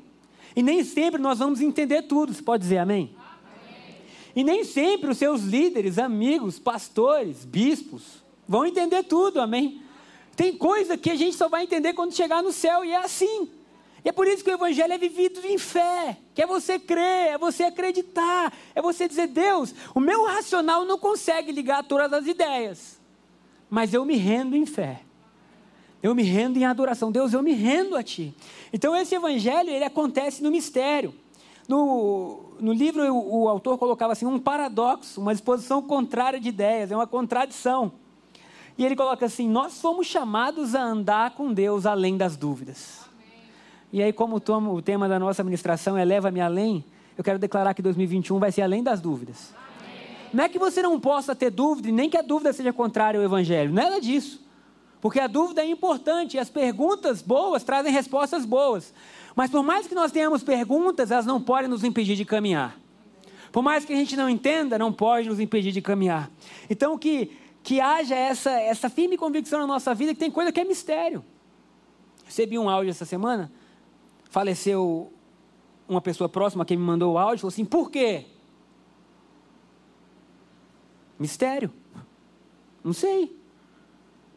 [0.56, 2.34] E nem sempre nós vamos entender tudo.
[2.34, 3.14] Você pode dizer amém?
[3.16, 3.96] amém?
[4.34, 9.80] E nem sempre os seus líderes, amigos, pastores, bispos vão entender tudo, amém?
[10.40, 13.46] Tem coisa que a gente só vai entender quando chegar no céu, e é assim.
[14.02, 17.34] E é por isso que o Evangelho é vivido em fé, que é você crer,
[17.34, 22.26] é você acreditar, é você dizer, Deus, o meu racional não consegue ligar todas as
[22.26, 22.98] ideias,
[23.68, 25.02] mas eu me rendo em fé.
[26.02, 27.12] Eu me rendo em adoração.
[27.12, 28.34] Deus, eu me rendo a Ti.
[28.72, 31.14] Então esse Evangelho, ele acontece no mistério.
[31.68, 36.90] No, no livro, o, o autor colocava assim, um paradoxo, uma exposição contrária de ideias,
[36.90, 37.99] é uma contradição.
[38.76, 43.00] E ele coloca assim, nós fomos chamados a andar com Deus além das dúvidas.
[43.92, 46.84] E aí, como o tema da nossa administração é Leva-me Além,
[47.18, 49.52] eu quero declarar que 2021 vai ser além das dúvidas.
[49.80, 50.16] Amém.
[50.32, 53.24] Não é que você não possa ter dúvida, nem que a dúvida seja contrária ao
[53.24, 54.40] Evangelho, nada disso.
[55.00, 58.92] Porque a dúvida é importante e as perguntas boas trazem respostas boas.
[59.34, 62.78] Mas por mais que nós tenhamos perguntas, elas não podem nos impedir de caminhar.
[63.50, 66.30] Por mais que a gente não entenda, não pode nos impedir de caminhar.
[66.68, 70.60] Então que, que haja essa, essa firme convicção na nossa vida que tem coisa que
[70.60, 71.24] é mistério.
[72.24, 73.50] Recebi um áudio essa semana
[74.30, 75.12] faleceu
[75.88, 78.26] uma pessoa próxima que me mandou o áudio, falou assim: por quê?
[81.18, 81.70] Mistério.
[82.82, 83.36] Não sei.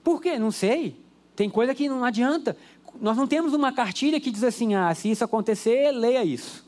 [0.03, 0.37] Por quê?
[0.37, 0.99] Não sei.
[1.35, 2.57] Tem coisa que não adianta.
[2.99, 6.67] Nós não temos uma cartilha que diz assim: ah, se isso acontecer, leia isso.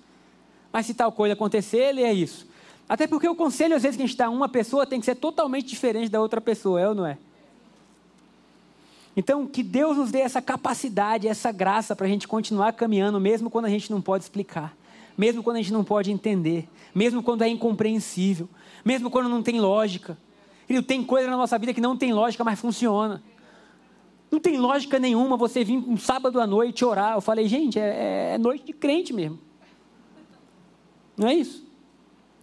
[0.72, 2.48] Mas se tal coisa acontecer, leia isso.
[2.88, 5.06] Até porque o conselho, às vezes, que a gente dá a uma pessoa tem que
[5.06, 7.18] ser totalmente diferente da outra pessoa, é ou não é?
[9.18, 13.50] Então, que Deus nos dê essa capacidade, essa graça para a gente continuar caminhando, mesmo
[13.50, 14.76] quando a gente não pode explicar,
[15.18, 18.50] mesmo quando a gente não pode entender, mesmo quando é incompreensível,
[18.84, 20.18] mesmo quando não tem lógica.
[20.68, 23.24] E tem coisa na nossa vida que não tem lógica, mas funciona.
[24.30, 27.14] Não tem lógica nenhuma você vir um sábado à noite orar.
[27.14, 29.40] Eu falei, gente, é, é noite de crente mesmo.
[31.16, 31.65] Não é isso?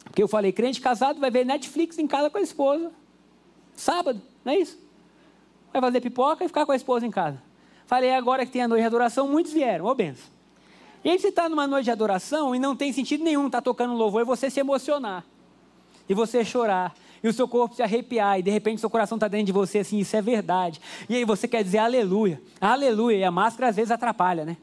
[0.05, 2.91] Porque eu falei, crente casado vai ver Netflix em casa com a esposa.
[3.75, 4.83] Sábado, não é isso?
[5.73, 7.43] vai fazer pipoca e ficar com a esposa em casa.
[7.87, 10.31] Falei, agora que tem a noite de adoração, muitos vieram, ô benção.
[11.05, 13.62] E aí você está numa noite de adoração e não tem sentido nenhum estar tá
[13.62, 15.25] tocando louvor e você se emocionar.
[16.09, 16.95] E você chorar.
[17.23, 18.38] E o seu corpo se arrepiar.
[18.38, 20.81] E de repente seu coração está dentro de você assim, isso é verdade.
[21.09, 22.41] E aí você quer dizer aleluia.
[22.61, 23.17] Aleluia.
[23.17, 24.57] E a máscara às vezes atrapalha, né?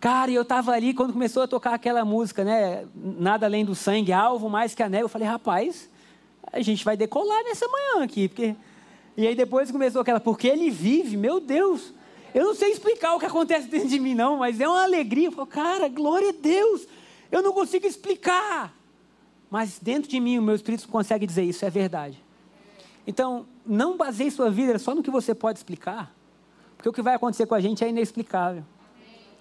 [0.00, 2.86] Cara, eu estava ali quando começou a tocar aquela música, né?
[2.94, 5.02] Nada além do sangue, alvo mais que anel.
[5.02, 5.90] Eu falei, rapaz,
[6.52, 8.54] a gente vai decolar nessa manhã aqui, porque
[9.18, 11.92] e aí depois começou aquela, porque ele vive, meu Deus.
[12.32, 15.26] Eu não sei explicar o que acontece dentro de mim, não, mas é uma alegria.
[15.26, 16.86] Eu falo, cara, glória a Deus.
[17.32, 18.72] Eu não consigo explicar.
[19.50, 22.22] Mas dentro de mim, o meu espírito consegue dizer isso, é verdade.
[23.04, 26.14] Então, não baseie sua vida só no que você pode explicar.
[26.76, 28.62] Porque o que vai acontecer com a gente é inexplicável.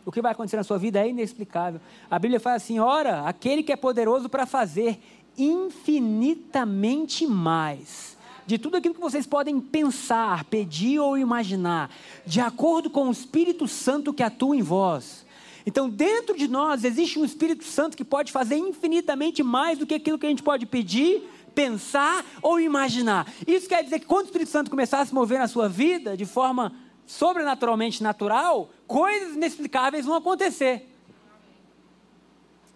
[0.07, 1.81] O que vai acontecer na sua vida é inexplicável.
[2.09, 4.97] A Bíblia fala assim: ora, aquele que é poderoso para fazer
[5.37, 8.15] infinitamente mais
[8.45, 11.91] de tudo aquilo que vocês podem pensar, pedir ou imaginar,
[12.25, 15.25] de acordo com o Espírito Santo que atua em vós.
[15.65, 19.95] Então, dentro de nós existe um Espírito Santo que pode fazer infinitamente mais do que
[19.95, 21.21] aquilo que a gente pode pedir,
[21.53, 23.29] pensar ou imaginar.
[23.45, 26.15] Isso quer dizer que quando o Espírito Santo começar a se mover na sua vida
[26.15, 26.71] de forma
[27.07, 30.87] sobrenaturalmente natural, coisas inexplicáveis vão acontecer.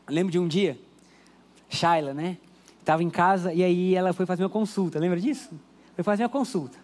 [0.08, 0.80] lembro de um dia,
[1.70, 2.38] Shaila, né?
[2.80, 5.52] Estava em casa e aí ela foi fazer uma consulta, lembra disso?
[5.94, 6.80] Foi fazer uma consulta.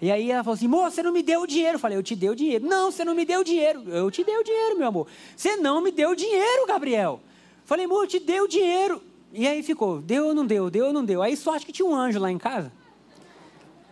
[0.00, 1.76] E aí ela falou assim: moça, você não me deu o dinheiro.
[1.76, 2.66] Eu falei: eu te dei o dinheiro.
[2.66, 3.82] Não, você não me deu o dinheiro.
[3.88, 5.06] Eu te dei o dinheiro, meu amor.
[5.36, 7.20] Você não me deu o dinheiro, Gabriel.
[7.22, 9.02] Eu falei: amor, eu te dei o dinheiro.
[9.32, 10.70] E aí ficou: deu ou não deu?
[10.70, 11.22] Deu ou não deu?
[11.22, 12.72] Aí acho que tinha um anjo lá em casa.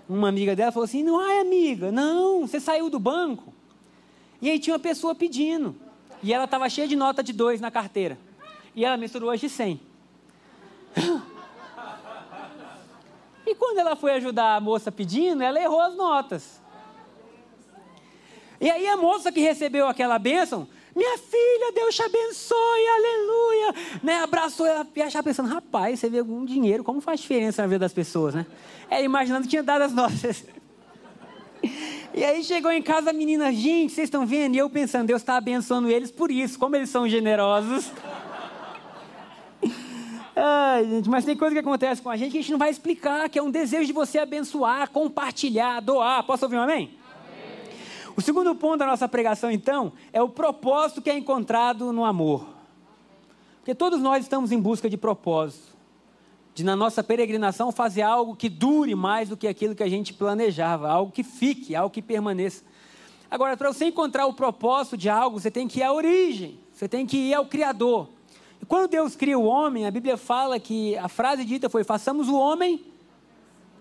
[0.09, 3.53] Uma amiga dela falou assim: não, ai, amiga, não, você saiu do banco.
[4.41, 5.75] E aí tinha uma pessoa pedindo.
[6.23, 8.19] E ela estava cheia de nota de dois na carteira.
[8.75, 9.81] E ela misturou as de 100.
[13.47, 16.61] E quando ela foi ajudar a moça pedindo, ela errou as notas.
[18.61, 23.75] E aí a moça que recebeu aquela bênção, minha filha, Deus te abençoe, aleluia.
[24.07, 27.67] Né, abraçou ela e achava pensando, rapaz, você vê algum dinheiro, como faz diferença na
[27.67, 28.47] vida das pessoas, né?
[28.89, 30.45] Ela imaginando que tinha dado as notas.
[32.15, 34.55] E aí chegou em casa a menina, gente, vocês estão vendo?
[34.55, 37.91] E eu pensando, Deus está abençoando eles por isso, como eles são generosos.
[40.35, 42.71] Ai, gente, mas tem coisa que acontece com a gente que a gente não vai
[42.71, 46.23] explicar, que é um desejo de você abençoar, compartilhar, doar.
[46.23, 46.77] Posso ouvir um amém?
[46.77, 46.99] amém?
[48.17, 52.56] O segundo ponto da nossa pregação, então, é o propósito que é encontrado no amor.
[53.67, 55.75] Porque todos nós estamos em busca de propósito
[56.55, 60.15] de na nossa peregrinação fazer algo que dure mais do que aquilo que a gente
[60.15, 62.63] planejava, algo que fique, algo que permaneça.
[63.29, 66.89] Agora, para você encontrar o propósito de algo, você tem que ir à origem, você
[66.89, 68.09] tem que ir ao Criador.
[68.63, 72.29] E quando Deus cria o homem, a Bíblia fala que a frase dita foi: façamos
[72.29, 72.85] o homem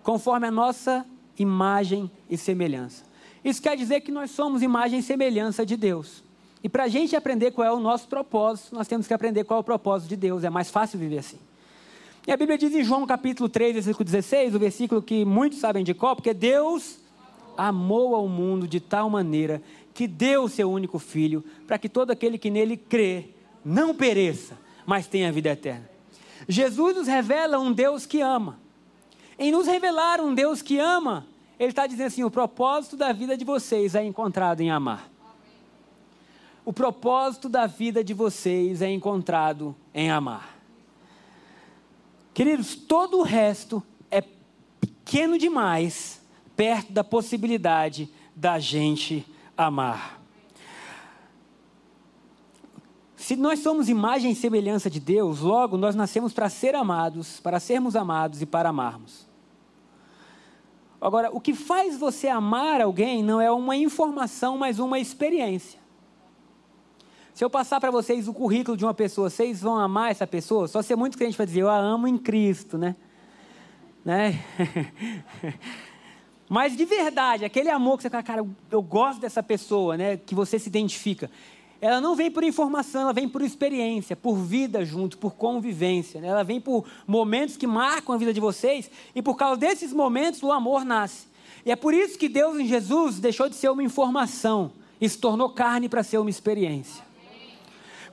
[0.02, 1.06] conforme a nossa
[1.38, 3.04] imagem e semelhança.
[3.44, 6.25] Isso quer dizer que nós somos imagem e semelhança de Deus.
[6.66, 9.58] E para a gente aprender qual é o nosso propósito, nós temos que aprender qual
[9.58, 10.42] é o propósito de Deus.
[10.42, 11.38] É mais fácil viver assim.
[12.26, 15.84] E a Bíblia diz em João capítulo 3, versículo 16, o versículo que muitos sabem
[15.84, 16.98] de qual, porque Deus
[17.56, 19.62] amou ao mundo de tal maneira
[19.94, 23.26] que deu o seu único filho, para que todo aquele que nele crê
[23.64, 25.88] não pereça, mas tenha vida eterna.
[26.48, 28.58] Jesus nos revela um Deus que ama.
[29.38, 31.28] Em nos revelar um Deus que ama,
[31.60, 35.14] Ele está dizendo assim: o propósito da vida de vocês é encontrado em amar.
[36.66, 40.58] O propósito da vida de vocês é encontrado em amar.
[42.34, 44.20] Queridos, todo o resto é
[44.80, 46.20] pequeno demais
[46.56, 49.24] perto da possibilidade da gente
[49.56, 50.20] amar.
[53.14, 57.60] Se nós somos imagem e semelhança de Deus, logo nós nascemos para ser amados, para
[57.60, 59.24] sermos amados e para amarmos.
[61.00, 65.85] Agora, o que faz você amar alguém não é uma informação, mas uma experiência.
[67.36, 70.66] Se eu passar para vocês o currículo de uma pessoa, vocês vão amar essa pessoa?
[70.66, 72.96] Só ser muito crente para dizer, eu a amo em Cristo, né?
[74.02, 74.42] né?
[76.48, 80.16] Mas de verdade, aquele amor que você fala, cara, eu gosto dessa pessoa, né?
[80.16, 81.30] Que você se identifica.
[81.78, 86.22] Ela não vem por informação, ela vem por experiência, por vida junto, por convivência.
[86.22, 86.28] Né?
[86.28, 90.42] Ela vem por momentos que marcam a vida de vocês e por causa desses momentos
[90.42, 91.26] o amor nasce.
[91.66, 95.18] E é por isso que Deus em Jesus deixou de ser uma informação e se
[95.18, 97.04] tornou carne para ser uma experiência.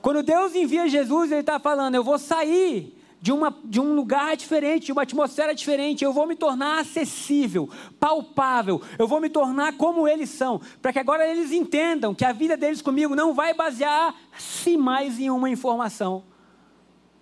[0.04, 4.36] Quando Deus envia Jesus, Ele está falando: eu vou sair de, uma, de um lugar
[4.36, 9.78] diferente, de uma atmosfera diferente, eu vou me tornar acessível, palpável, eu vou me tornar
[9.78, 13.54] como eles são, para que agora eles entendam que a vida deles comigo não vai
[13.54, 16.22] basear-se mais em uma informação,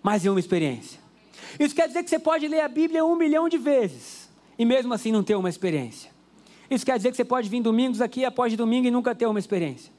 [0.01, 0.99] mas em uma experiência.
[1.57, 4.93] Isso quer dizer que você pode ler a Bíblia um milhão de vezes e mesmo
[4.93, 6.11] assim não ter uma experiência.
[6.69, 9.39] Isso quer dizer que você pode vir domingos aqui após domingo e nunca ter uma
[9.39, 9.89] experiência.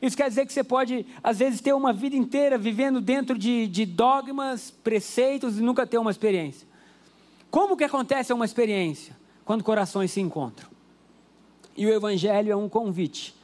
[0.00, 3.66] Isso quer dizer que você pode, às vezes, ter uma vida inteira vivendo dentro de,
[3.66, 6.66] de dogmas, preceitos e nunca ter uma experiência.
[7.50, 9.16] Como que acontece uma experiência?
[9.44, 10.68] Quando corações se encontram.
[11.76, 13.34] E o Evangelho é um convite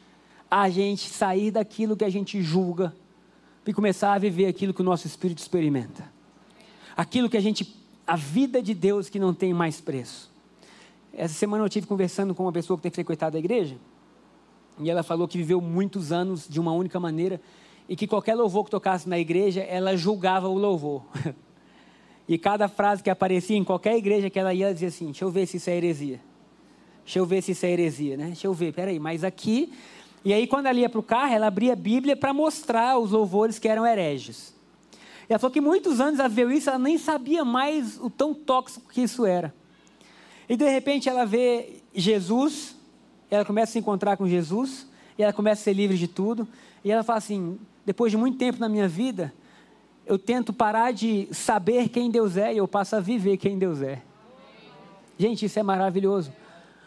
[0.51, 2.95] a gente sair daquilo que a gente julga
[3.66, 6.05] e começar a viver aquilo que o nosso espírito experimenta.
[6.97, 10.31] Aquilo que a gente, a vida de Deus que não tem mais preço.
[11.12, 13.77] Essa semana eu tive conversando com uma pessoa que tem frequentado a igreja.
[14.79, 17.41] E ela falou que viveu muitos anos de uma única maneira
[17.89, 21.03] e que qualquer louvor que tocasse na igreja, ela julgava o louvor.
[22.29, 25.25] e cada frase que aparecia em qualquer igreja que ela ia, ela dizia assim: Deixa
[25.25, 26.21] eu ver se isso é heresia.
[27.05, 28.27] Deixa eu ver se isso é heresia, né?
[28.27, 29.73] Deixa eu ver, peraí, mas aqui
[30.25, 33.12] E aí, quando ela ia para o carro, ela abria a Bíblia para mostrar os
[33.12, 34.53] louvores que eram hereges.
[35.29, 38.35] E ela falou que muitos anos ela viu isso, ela nem sabia mais o tão
[38.35, 39.55] tóxico que isso era.
[40.49, 42.76] E de repente ela vê Jesus,
[43.31, 44.87] ela começa a se encontrar com Jesus,
[45.19, 46.47] e ela começa a ser livre de tudo.
[46.85, 49.33] E ela fala assim: depois de muito tempo na minha vida,
[50.05, 53.83] eu tento parar de saber quem Deus é e eu passo a viver quem Deus
[53.83, 54.03] é.
[55.19, 56.33] Gente, isso é maravilhoso.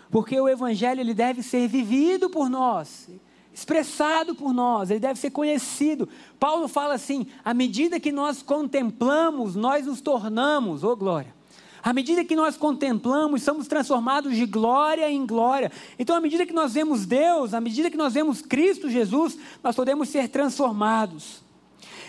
[0.10, 3.10] Porque o evangelho ele deve ser vivido por nós,
[3.54, 6.08] expressado por nós, ele deve ser conhecido.
[6.40, 11.39] Paulo fala assim: à medida que nós contemplamos, nós nos tornamos, ô oh glória.
[11.82, 15.72] À medida que nós contemplamos, somos transformados de glória em glória.
[15.98, 19.76] Então, à medida que nós vemos Deus, à medida que nós vemos Cristo Jesus, nós
[19.76, 21.42] podemos ser transformados.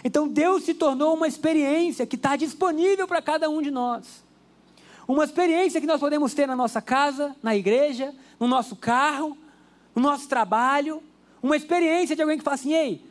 [0.02, 4.24] Então, Deus se tornou uma experiência que está disponível para cada um de nós.
[5.06, 9.37] Uma experiência que nós podemos ter na nossa casa, na igreja, no nosso carro,
[9.94, 11.02] no nosso trabalho.
[11.42, 13.04] Uma experiência de alguém que fala assim: ei,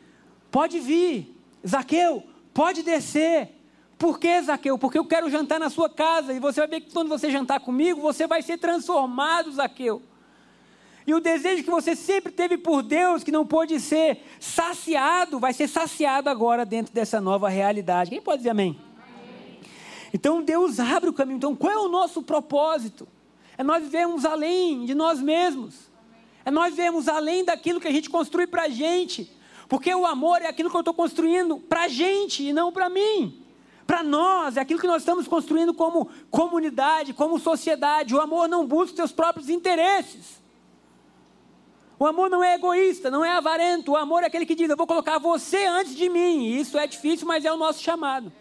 [0.50, 1.34] pode vir,
[1.66, 3.59] Zaqueu, pode descer.
[4.00, 4.78] Por que, Zaqueu?
[4.78, 6.32] Porque eu quero jantar na sua casa.
[6.32, 10.00] E você vai ver que quando você jantar comigo, você vai ser transformado, Zaqueu.
[11.06, 15.52] E o desejo que você sempre teve por Deus, que não pôde ser saciado, vai
[15.52, 18.08] ser saciado agora dentro dessa nova realidade.
[18.08, 18.80] Quem pode dizer amém?
[18.96, 19.60] amém?
[20.14, 21.36] Então Deus abre o caminho.
[21.36, 23.06] Então qual é o nosso propósito?
[23.58, 25.90] É nós vivermos além de nós mesmos.
[26.42, 29.30] É nós vivermos além daquilo que a gente construi para a gente.
[29.68, 32.88] Porque o amor é aquilo que eu estou construindo para a gente e não para
[32.88, 33.39] mim
[33.90, 38.14] para nós, é aquilo que nós estamos construindo como comunidade, como sociedade.
[38.14, 40.40] O amor não busca seus próprios interesses.
[41.98, 43.90] O amor não é egoísta, não é avarento.
[43.90, 46.44] O amor é aquele que diz: Eu vou colocar você antes de mim.
[46.44, 48.32] E isso é difícil, mas é o nosso chamado.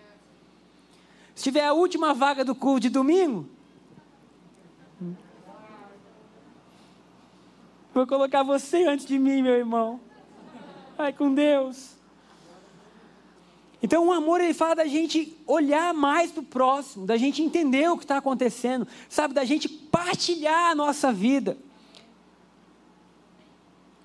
[1.34, 3.50] Se tiver a última vaga do culto de domingo,
[7.92, 10.00] vou colocar você antes de mim, meu irmão.
[10.96, 11.99] Vai com Deus.
[13.82, 17.90] Então o amor ele fala da gente olhar mais para o próximo, da gente entender
[17.90, 21.58] o que está acontecendo, sabe, da gente partilhar a nossa vida.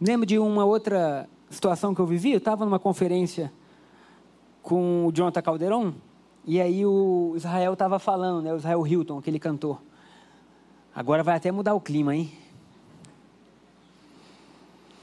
[0.00, 3.52] Lembro de uma outra situação que eu vivi, eu estava numa conferência
[4.62, 5.94] com o Jonathan Calderon,
[6.46, 9.80] e aí o Israel estava falando, né, o Israel Hilton, aquele cantor.
[10.94, 12.32] Agora vai até mudar o clima, hein?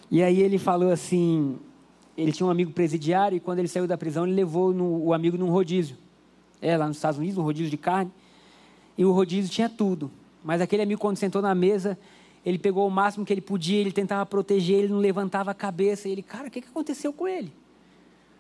[0.10, 1.58] E aí ele falou assim,
[2.18, 5.14] ele tinha um amigo presidiário e quando ele saiu da prisão, ele levou no, o
[5.14, 5.98] amigo num rodízio.
[6.62, 8.12] É, lá nos Estados Unidos, um rodízio de carne.
[8.98, 10.12] E o rodízio tinha tudo.
[10.44, 11.98] Mas aquele amigo, quando sentou na mesa,
[12.46, 16.08] ele pegou o máximo que ele podia, ele tentava proteger, ele não levantava a cabeça.
[16.08, 17.52] E ele, cara, o que, que aconteceu com ele?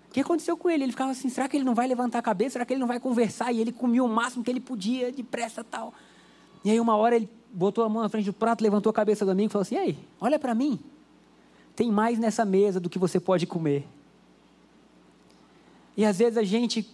[0.09, 0.83] O que aconteceu com ele?
[0.83, 2.53] Ele ficava assim, será que ele não vai levantar a cabeça?
[2.53, 3.51] Será que ele não vai conversar?
[3.53, 5.93] E ele comia o máximo que ele podia, depressa tal.
[6.65, 9.23] E aí uma hora ele botou a mão na frente do prato, levantou a cabeça
[9.25, 10.79] do amigo e falou assim, ei, olha para mim.
[11.75, 13.87] Tem mais nessa mesa do que você pode comer.
[15.95, 16.87] E às vezes a gente,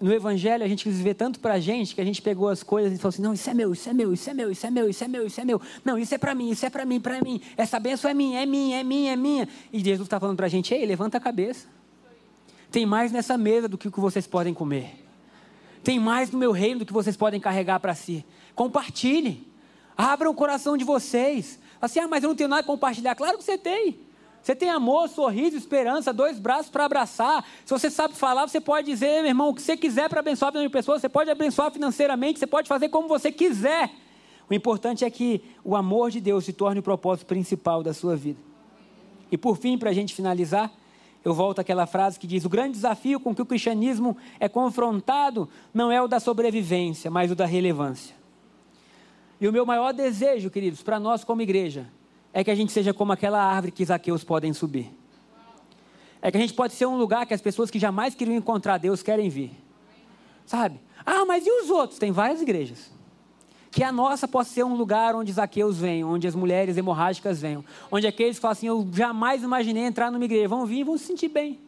[0.00, 2.62] no Evangelho, a gente quis viver tanto para a gente que a gente pegou as
[2.62, 4.66] coisas e falou assim: não, isso é meu, isso é meu, isso é meu, isso
[4.66, 5.60] é meu, isso é meu, isso é meu.
[5.84, 7.40] Não, isso é para mim, isso é para mim, para mim.
[7.56, 9.48] Essa benção é minha, é minha, é minha, é minha.
[9.72, 11.66] E Jesus está falando para a gente: ei, levanta a cabeça.
[12.70, 15.04] Tem mais nessa mesa do que o que vocês podem comer.
[15.82, 18.24] Tem mais no meu reino do que vocês podem carregar para si.
[18.54, 19.46] Compartilhe.
[19.96, 21.58] Abram o coração de vocês.
[21.80, 23.14] Assim, ah, mas eu não tenho nada para compartilhar.
[23.14, 24.00] Claro que você tem.
[24.42, 27.44] Você tem amor, sorriso, esperança, dois braços para abraçar.
[27.64, 30.48] Se você sabe falar, você pode dizer, meu irmão, o que você quiser para abençoar
[30.48, 31.00] a vida de pessoas.
[31.00, 33.90] Você pode abençoar financeiramente, você pode fazer como você quiser.
[34.48, 38.16] O importante é que o amor de Deus se torne o propósito principal da sua
[38.16, 38.40] vida.
[39.30, 40.72] E por fim, para a gente finalizar,
[41.24, 45.48] eu volto àquela frase que diz: o grande desafio com que o cristianismo é confrontado
[45.74, 48.16] não é o da sobrevivência, mas o da relevância.
[49.40, 51.86] E o meu maior desejo, queridos, para nós como igreja,
[52.32, 54.92] é que a gente seja como aquela árvore que Zaqueus podem subir.
[56.20, 58.78] É que a gente pode ser um lugar que as pessoas que jamais queriam encontrar
[58.78, 59.52] Deus querem vir.
[60.44, 60.80] Sabe?
[61.06, 61.98] Ah, mas e os outros?
[61.98, 62.90] Tem várias igrejas.
[63.70, 67.64] Que a nossa possa ser um lugar onde Zaqueus venham, onde as mulheres hemorrágicas venham,
[67.92, 70.98] onde aqueles que falam assim, eu jamais imaginei entrar numa igreja, vão vir e vão
[70.98, 71.60] se sentir bem.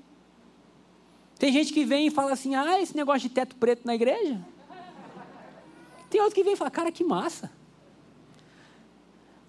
[1.39, 4.41] Tem gente que vem e fala assim, ah, esse negócio de teto preto na igreja.
[6.11, 7.51] Tem outro que vem e fala, cara, que massa.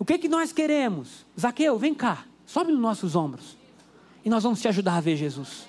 [0.02, 1.28] O que, que nós queremos?
[1.40, 3.56] Zaqueu, vem cá, sobe nos nossos ombros.
[4.26, 5.68] E nós vamos te ajudar a ver Jesus.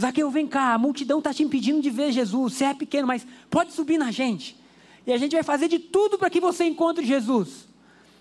[0.00, 2.52] Zaqueu, vem cá, a multidão está te impedindo de ver Jesus.
[2.52, 4.56] Você é pequeno, mas pode subir na gente.
[5.04, 7.66] E a gente vai fazer de tudo para que você encontre Jesus.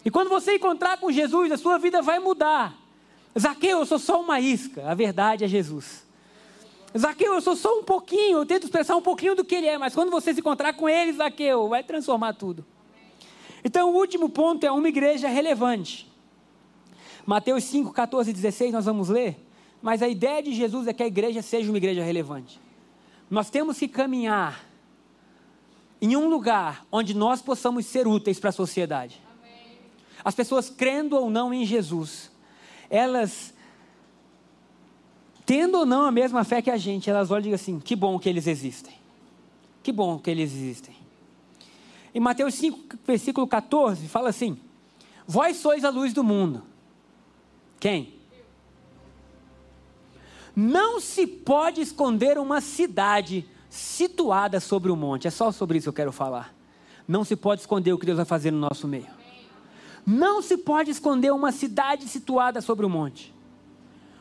[0.04, 2.76] E quando você encontrar com Jesus, a sua vida vai mudar.
[3.38, 4.90] Zaqueu, eu sou só uma isca.
[4.90, 6.04] A verdade é Jesus.
[6.98, 8.40] Zaqueu, eu sou só um pouquinho.
[8.40, 9.78] Eu tento expressar um pouquinho do que ele é.
[9.78, 12.66] Mas quando você se encontrar com ele, Zaqueu, vai transformar tudo.
[13.66, 16.08] Então, o último ponto é uma igreja relevante.
[17.26, 19.44] Mateus 5, 14 e 16 nós vamos ler.
[19.82, 22.62] Mas a ideia de Jesus é que a igreja seja uma igreja relevante.
[23.28, 24.64] Nós temos que caminhar
[26.00, 29.20] em um lugar onde nós possamos ser úteis para a sociedade.
[30.24, 32.32] As pessoas crendo ou não em Jesus,
[32.88, 33.52] elas
[35.44, 37.96] tendo ou não a mesma fé que a gente, elas olham e dizem assim: que
[37.96, 38.94] bom que eles existem.
[39.82, 41.05] Que bom que eles existem.
[42.16, 44.58] Em Mateus 5, versículo 14, fala assim:
[45.28, 46.64] Vós sois a luz do mundo.
[47.78, 48.14] Quem?
[50.56, 55.28] Não se pode esconder uma cidade situada sobre o monte.
[55.28, 56.56] É só sobre isso que eu quero falar.
[57.06, 59.08] Não se pode esconder o que Deus vai fazer no nosso meio.
[60.08, 63.36] Não se pode esconder uma cidade situada sobre o monte.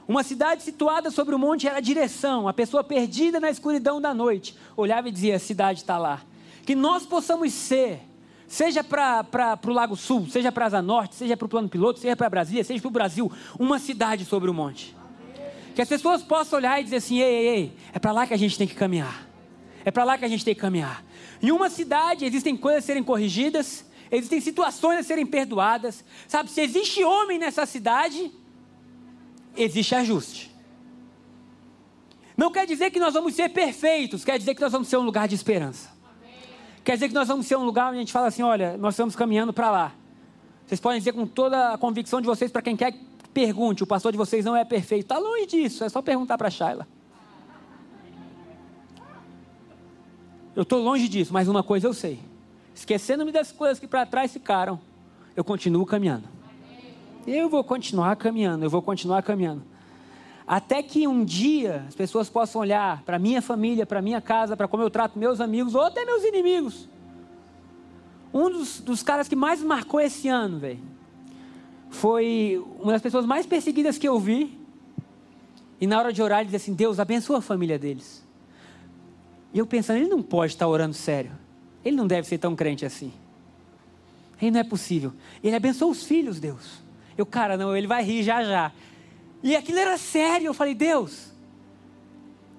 [0.08, 2.48] Uma cidade situada sobre o monte era a direção.
[2.48, 6.22] A pessoa perdida na escuridão da noite olhava e dizia: A cidade está lá.
[6.64, 8.00] Que nós possamos ser,
[8.46, 11.98] seja para o Lago Sul, seja para a Asa Norte, seja para o Plano Piloto,
[11.98, 14.96] seja para Brasília, seja para o Brasil, uma cidade sobre o monte.
[15.74, 18.34] Que as pessoas possam olhar e dizer assim: Ei, ei, ei, é para lá que
[18.34, 19.28] a gente tem que caminhar.
[19.84, 21.04] É para lá que a gente tem que caminhar.
[21.42, 26.04] Em uma cidade existem coisas a serem corrigidas, existem situações a serem perdoadas.
[26.26, 28.32] Sabe, se existe homem nessa cidade,
[29.56, 30.54] existe ajuste.
[32.36, 35.02] Não quer dizer que nós vamos ser perfeitos, quer dizer que nós vamos ser um
[35.02, 35.93] lugar de esperança.
[36.84, 38.94] Quer dizer que nós vamos ser um lugar onde a gente fala assim: olha, nós
[38.94, 39.92] estamos caminhando para lá.
[40.66, 42.98] Vocês podem dizer com toda a convicção de vocês, para quem quer que
[43.32, 45.04] pergunte: o pastor de vocês não é perfeito.
[45.04, 46.86] Está longe disso, é só perguntar para a Shaila.
[50.54, 52.20] Eu estou longe disso, mas uma coisa eu sei.
[52.74, 54.78] Esquecendo-me das coisas que para trás ficaram,
[55.34, 56.28] eu continuo caminhando.
[57.26, 59.62] Eu vou continuar caminhando, eu vou continuar caminhando.
[60.46, 64.68] Até que um dia as pessoas possam olhar para minha família, para minha casa, para
[64.68, 66.88] como eu trato meus amigos ou até meus inimigos.
[68.32, 70.80] Um dos, dos caras que mais marcou esse ano, velho,
[71.88, 74.58] foi uma das pessoas mais perseguidas que eu vi.
[75.80, 78.24] E na hora de orar, ele disse assim: Deus, abençoa a família deles.
[79.52, 81.30] E eu pensando, ele não pode estar orando sério.
[81.84, 83.12] Ele não deve ser tão crente assim.
[84.42, 85.12] Ele não é possível.
[85.42, 86.82] Ele abençoa os filhos, Deus.
[87.16, 88.72] Eu, cara, não, ele vai rir já já.
[89.44, 90.46] E aquilo era sério.
[90.46, 91.30] Eu falei, Deus,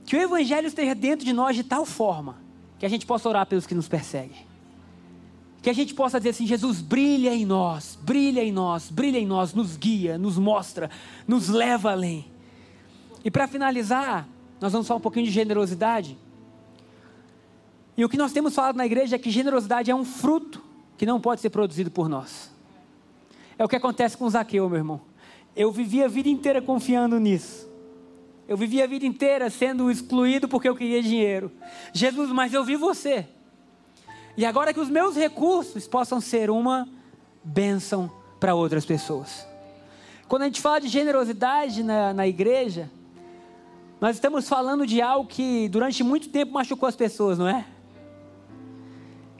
[0.05, 2.37] que o Evangelho esteja dentro de nós de tal forma
[2.77, 4.45] que a gente possa orar pelos que nos perseguem.
[5.63, 9.25] Que a gente possa dizer assim: Jesus, brilha em nós, brilha em nós, brilha em
[9.25, 10.91] nós, nos guia, nos mostra,
[11.27, 12.31] nos leva além.
[13.23, 14.29] E para finalizar,
[14.61, 16.15] nós vamos falar um pouquinho de generosidade.
[17.97, 20.61] E o que nós temos falado na igreja é que generosidade é um fruto
[20.97, 22.51] que não pode ser produzido por nós.
[23.57, 25.01] É o que acontece com Zaqueu, meu irmão.
[25.55, 27.67] Eu vivi a vida inteira confiando nisso.
[28.47, 31.51] Eu vivi a vida inteira sendo excluído porque eu queria dinheiro.
[31.93, 33.27] Jesus, mas eu vi você.
[34.37, 36.87] E agora que os meus recursos possam ser uma
[37.43, 39.47] bênção para outras pessoas.
[40.27, 42.91] Quando a gente fala de generosidade na, na igreja,
[44.01, 47.65] nós estamos falando de algo que durante muito tempo machucou as pessoas, não é?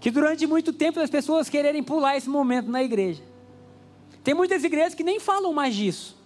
[0.05, 3.23] que durante muito tempo as pessoas quererem pular esse momento na igreja.
[4.25, 6.17] Tem muitas igrejas que nem falam mais disso,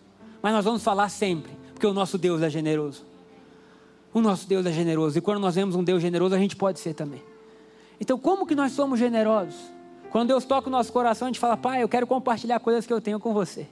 [0.41, 3.03] mas nós vamos falar sempre, porque o nosso Deus é generoso.
[4.13, 6.79] O nosso Deus é generoso, e quando nós vemos um Deus generoso, a gente pode
[6.79, 7.21] ser também.
[7.99, 9.53] Então, como que nós somos generosos?
[10.09, 12.93] Quando Deus toca o nosso coração, a gente fala, Pai, eu quero compartilhar coisas que
[12.93, 13.67] eu tenho com você.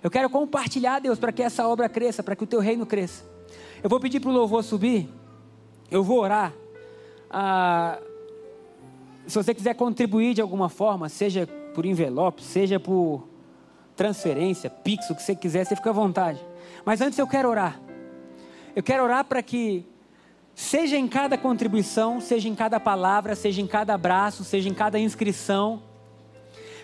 [0.00, 3.24] Eu quero compartilhar, Deus, para que essa obra cresça, para que o teu reino cresça.
[3.82, 5.08] Eu vou pedir para o louvor subir,
[5.90, 6.54] eu vou orar.
[7.28, 7.98] Ah,
[9.26, 13.31] se você quiser contribuir de alguma forma, seja por envelope, seja por
[13.96, 16.40] transferência, pix, o que você quiser, você fica à vontade.
[16.84, 17.80] Mas antes eu quero orar.
[18.74, 19.84] Eu quero orar para que,
[20.54, 24.98] seja em cada contribuição, seja em cada palavra, seja em cada abraço, seja em cada
[24.98, 25.82] inscrição.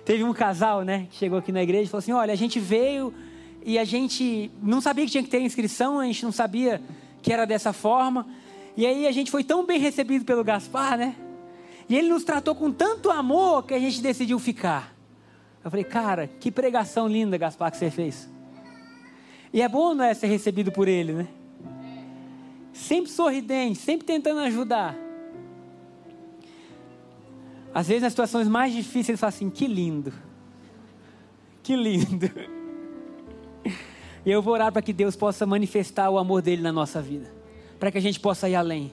[0.05, 2.61] Teve um casal, né, que chegou aqui na igreja e falou assim: Olha, a gente
[2.61, 3.13] veio
[3.65, 6.81] e a gente não sabia que tinha que ter inscrição, a gente não sabia
[7.23, 8.27] que era dessa forma.
[8.77, 11.17] E aí a gente foi tão bem recebido pelo Gaspar, né?
[11.89, 14.98] E ele nos tratou com tanto amor que a gente decidiu ficar.
[15.69, 18.27] Eu falei, cara, que pregação linda, Gaspar, que você fez.
[19.53, 21.29] E é bom, não é, ser recebido por ele, né?
[22.73, 24.97] Sempre sorridente, sempre tentando ajudar.
[27.75, 30.13] Às vezes, nas situações mais difíceis, ele fala assim: que lindo.
[31.63, 32.31] Que lindo.
[34.27, 37.33] E eu vou orar para que Deus possa manifestar o amor dele na nossa vida.
[37.79, 38.93] Para que a gente possa ir além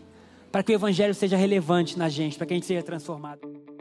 [0.56, 3.75] para que o Evangelho seja relevante na gente, para que a gente seja transformado.